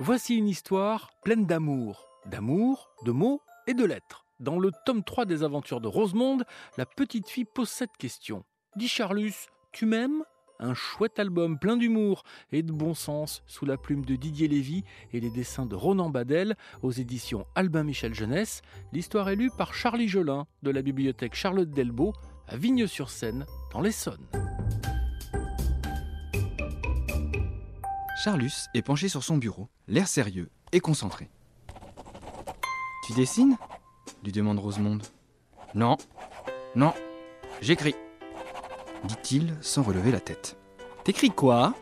[0.00, 4.26] Voici une histoire pleine d'amour, d'amour, de mots et de lettres.
[4.40, 6.44] Dans le tome 3 des aventures de Rosemonde,
[6.76, 8.44] la petite fille pose cette question.
[8.74, 9.34] Dis Charlus,
[9.70, 10.24] tu m'aimes?
[10.58, 14.82] Un chouette album plein d'humour et de bon sens sous la plume de Didier Lévy
[15.12, 18.62] et les dessins de Ronan Badel aux éditions Albin Michel Jeunesse.
[18.92, 22.12] L'histoire est lue par Charlie Jolin de la bibliothèque Charlotte Delbo
[22.48, 24.26] à Vigne-sur-Seine dans l'Essonne.
[28.24, 31.28] Charlus est penché sur son bureau, l'air sérieux et concentré.
[33.06, 33.58] Tu dessines?
[34.24, 35.02] lui demande Rosemonde.
[35.74, 35.98] Non,
[36.74, 36.94] non,
[37.60, 37.94] j'écris.
[39.04, 40.56] Dit-il sans relever la tête.
[41.04, 41.74] T'écris quoi?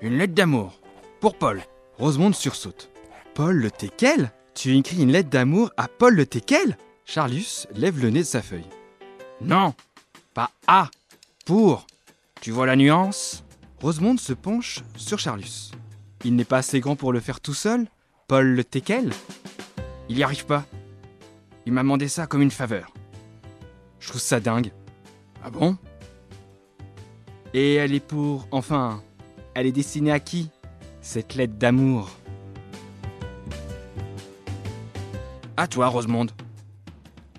[0.00, 0.80] Une lettre d'amour.
[1.20, 1.60] Pour Paul.
[1.98, 2.88] Rosemonde sursaute.
[3.34, 8.08] Paul le Tequel Tu écris une lettre d'amour à Paul le Tequel Charlus lève le
[8.08, 8.70] nez de sa feuille.
[9.42, 9.74] Non,
[10.32, 10.90] pas à,
[11.44, 11.86] pour.
[12.40, 13.44] Tu vois la nuance?
[13.80, 15.70] Rosemonde se penche sur Charlus.
[16.24, 17.86] Il n'est pas assez grand pour le faire tout seul
[18.28, 19.10] Paul le Tequel
[20.08, 20.66] Il n'y arrive pas.
[21.64, 22.92] Il m'a demandé ça comme une faveur.
[23.98, 24.70] Je trouve ça dingue.
[25.42, 25.78] Ah bon?
[27.54, 28.46] Et elle est pour.
[28.50, 29.02] Enfin,
[29.54, 30.50] elle est destinée à qui
[31.00, 32.10] Cette lettre d'amour?
[35.56, 36.32] À toi, Rosemonde.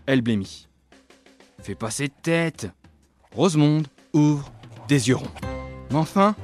[0.08, 0.68] Elle blêmit.
[1.62, 2.68] Fais pas cette tête.
[3.36, 4.52] Rosemonde ouvre
[4.88, 5.51] des yeux ronds.
[5.92, 6.36] Mais enfin,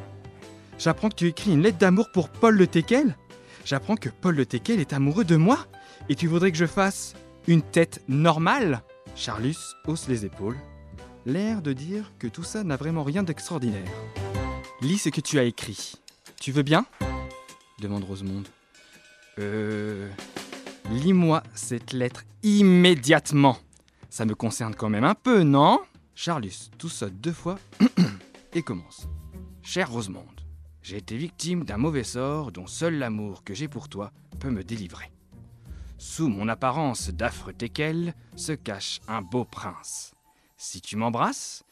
[0.77, 3.15] j'apprends que tu écris une lettre d'amour pour Paul Le Tequel
[3.63, 5.65] J'apprends que Paul Le Tequel est amoureux de moi
[6.09, 7.15] Et tu voudrais que je fasse
[7.47, 8.81] une tête normale?
[9.15, 10.57] Charlus hausse les épaules,
[11.25, 13.87] l'air de dire que tout ça n'a vraiment rien d'extraordinaire.
[14.81, 15.93] Lis ce que tu as écrit.
[16.39, 16.85] Tu veux bien?
[17.79, 18.47] demande Rosemonde.
[19.39, 20.09] Euh.
[20.91, 23.57] Lis-moi cette lettre immédiatement.
[24.09, 25.79] Ça me concerne quand même un peu, non?
[26.15, 27.57] Charlus toussa deux fois
[28.53, 29.07] et commence.
[29.69, 30.45] Chère Rosemonde,
[30.81, 34.63] j'ai été victime d'un mauvais sort dont seul l'amour que j'ai pour toi peut me
[34.63, 35.11] délivrer.
[35.97, 40.13] Sous mon apparence d'affreux teckel se cache un beau prince.
[40.55, 41.65] Si tu m'embrasses,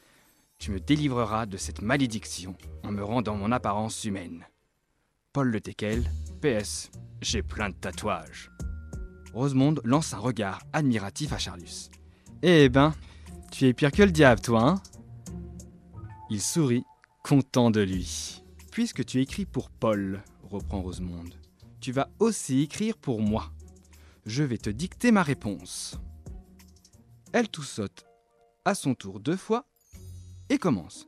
[0.60, 4.46] tu me délivreras de cette malédiction en me rendant mon apparence humaine.
[5.32, 6.12] Paul le Teckel,
[6.42, 6.92] PS,
[7.22, 8.52] j'ai plein de tatouages.
[9.34, 11.92] Rosemonde lance un regard admiratif à Charlus.
[12.42, 12.94] Eh ben,
[13.54, 14.82] tu es pire que le diable, toi, hein?
[16.30, 16.84] Il sourit
[17.28, 18.44] content de lui.
[18.72, 21.34] Puisque tu écris pour Paul, reprend Rosemonde,
[21.82, 23.52] tu vas aussi écrire pour moi.
[24.28, 26.00] Je vais te dicter ma réponse.
[27.34, 28.06] Elle tout saute
[28.64, 29.66] à son tour deux fois
[30.50, 31.08] et commence.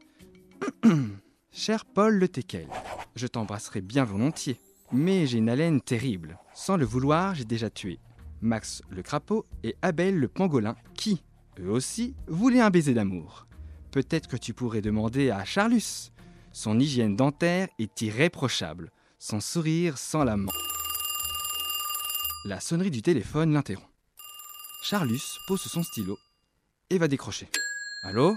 [1.52, 2.68] Cher Paul Le Tequel,
[3.16, 4.60] je t'embrasserai bien volontiers,
[4.92, 6.40] mais j'ai une haleine terrible.
[6.56, 8.00] Sans le vouloir, j'ai déjà tué
[8.42, 11.24] Max le crapaud et Abel le pangolin qui,
[11.60, 13.47] eux aussi, voulaient un baiser d'amour.
[13.92, 16.12] Peut-être que tu pourrais demander à Charlus.
[16.52, 20.36] Son hygiène dentaire est irréprochable, son sourire sans la.
[22.46, 23.90] La sonnerie du téléphone l'interrompt.
[24.84, 26.18] Charlus pose son stylo
[26.90, 27.50] et va décrocher.
[28.04, 28.36] Allô?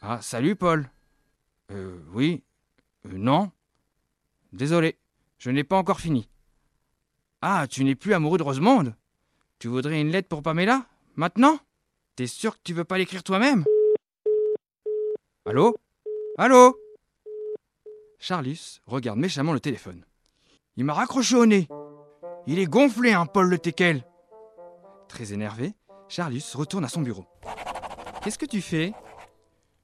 [0.00, 0.90] Ah, salut Paul.
[1.70, 2.42] Euh, oui.
[3.06, 3.50] Euh, non.
[4.52, 4.98] Désolé,
[5.38, 6.28] je n'ai pas encore fini.
[7.40, 8.94] Ah, tu n'es plus amoureux de Rosemonde?
[9.58, 10.86] Tu voudrais une lettre pour Pamela?
[11.16, 11.58] Maintenant?
[12.14, 13.64] T'es sûr que tu veux pas l'écrire toi-même?
[15.44, 15.74] Allô?
[16.38, 16.78] Allô?
[18.20, 20.04] Charlus regarde méchamment le téléphone.
[20.76, 21.66] Il m'a raccroché au nez.
[22.46, 24.04] Il est gonflé, hein, Paul le Tequel.
[25.08, 25.74] Très énervé,
[26.08, 27.26] Charlus retourne à son bureau.
[28.22, 28.92] Qu'est-ce que tu fais?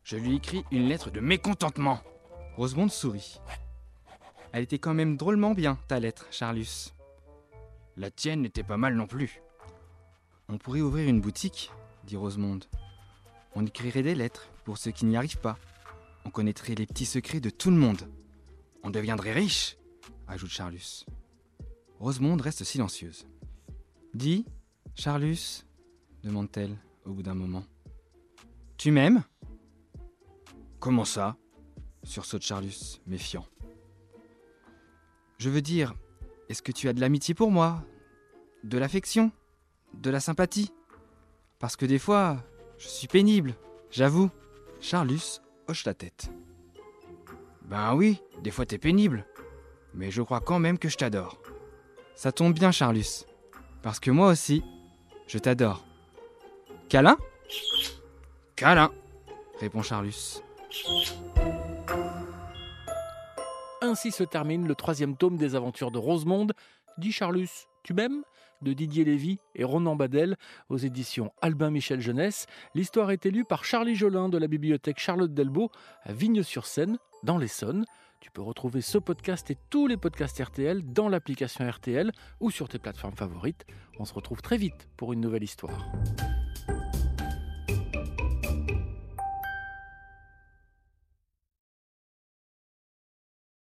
[0.04, 1.98] Je lui écris une lettre de mécontentement.
[2.56, 3.40] Rosemonde sourit.
[4.52, 6.94] Elle était quand même drôlement bien, ta lettre, Charlus.
[7.96, 9.42] La tienne n'était pas mal non plus.
[10.48, 11.72] On pourrait ouvrir une boutique,
[12.04, 12.66] dit Rosemonde.
[13.56, 15.56] On écrirait des lettres pour ceux qui n'y arrivent pas.
[16.26, 18.02] On connaîtrait les petits secrets de tout le monde.
[18.82, 19.78] On deviendrait riche,
[20.26, 21.06] ajoute Charlus.
[21.98, 23.26] Rosemonde reste silencieuse.
[24.12, 24.44] Dis,
[24.94, 25.64] Charlus,
[26.22, 26.76] demande-t-elle
[27.06, 27.64] au bout d'un moment.
[28.76, 29.24] Tu m'aimes?
[30.80, 31.38] Comment ça?
[32.02, 33.46] sursaute Charlus, méfiant.
[35.38, 35.94] Je veux dire,
[36.50, 37.82] est-ce que tu as de l'amitié pour moi?
[38.64, 39.32] De l'affection?
[39.94, 40.70] De la sympathie?
[41.58, 42.44] Parce que des fois,
[42.76, 43.54] je suis pénible,
[43.90, 44.30] j'avoue.
[44.80, 46.30] Charlus hoche la tête.
[47.62, 49.26] Ben oui, des fois t'es pénible.
[49.94, 51.38] Mais je crois quand même que je t'adore.
[52.14, 53.24] Ça tombe bien, Charlus.
[53.82, 54.62] Parce que moi aussi,
[55.26, 55.84] je t'adore.
[56.88, 57.16] Câlin?
[58.56, 58.90] Câlin,
[59.60, 60.40] répond Charlus.
[63.80, 66.52] Ainsi se termine le troisième tome des aventures de Rosemonde.
[66.98, 67.94] Dis Charlus, tu
[68.60, 70.36] de Didier Lévy et Ronan Badel
[70.68, 72.46] aux éditions Albin Michel Jeunesse.
[72.74, 75.70] L'histoire est élue par Charlie Jolin de la bibliothèque Charlotte Delbo
[76.02, 77.86] à Vigne-sur-Seine, dans l'Essonne.
[78.20, 82.68] Tu peux retrouver ce podcast et tous les podcasts RTL dans l'application RTL ou sur
[82.68, 83.64] tes plateformes favorites.
[83.98, 85.90] On se retrouve très vite pour une nouvelle histoire.